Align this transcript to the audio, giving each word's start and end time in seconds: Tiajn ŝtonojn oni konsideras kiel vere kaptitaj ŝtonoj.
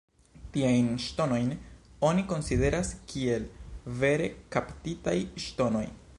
Tiajn 0.53 0.87
ŝtonojn 1.07 1.51
oni 2.09 2.25
konsideras 2.33 2.91
kiel 3.13 3.47
vere 4.03 4.35
kaptitaj 4.57 5.19
ŝtonoj. 5.47 5.89